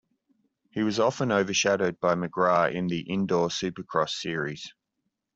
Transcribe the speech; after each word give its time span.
He 0.71 0.81
was 0.81 0.99
often 0.99 1.31
overshadowed 1.31 1.99
by 1.99 2.15
McGrath 2.15 2.73
in 2.73 2.87
the 2.87 3.01
indoor 3.01 3.49
supercross 3.49 4.09
series. 4.19 4.73